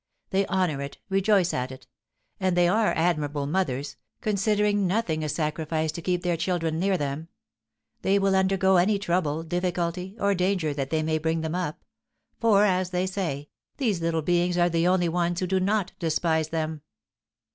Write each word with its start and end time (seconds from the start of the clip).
They 0.31 0.47
honour 0.47 0.81
it, 0.81 0.97
rejoice 1.09 1.53
at 1.53 1.71
it; 1.71 1.85
and 2.39 2.57
they 2.57 2.67
are 2.67 2.91
admirable 2.95 3.45
mothers, 3.45 3.97
considering 4.19 4.87
nothing 4.87 5.23
a 5.23 5.29
sacrifice 5.29 5.91
to 5.91 6.01
keep 6.01 6.23
their 6.23 6.35
children 6.37 6.79
near 6.79 6.97
them. 6.97 7.27
They 8.01 8.17
will 8.17 8.35
undergo 8.35 8.77
any 8.77 8.97
trouble, 8.97 9.43
difficulty, 9.43 10.15
or 10.19 10.33
danger 10.33 10.73
that 10.73 10.89
they 10.89 11.03
may 11.03 11.19
bring 11.19 11.41
them 11.41 11.53
up; 11.53 11.83
for, 12.39 12.65
as 12.65 12.89
they 12.89 13.05
say, 13.05 13.49
these 13.77 14.01
little 14.01 14.23
beings 14.23 14.57
are 14.57 14.69
the 14.69 14.87
only 14.87 15.07
ones 15.07 15.39
who 15.39 15.45
do 15.45 15.59
not 15.59 15.91
despise 15.99 16.47
them." 16.49 16.81